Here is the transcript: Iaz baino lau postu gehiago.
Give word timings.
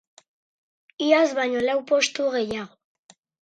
Iaz 1.09 1.29
baino 1.41 1.61
lau 1.67 1.77
postu 1.95 2.29
gehiago. 2.41 3.19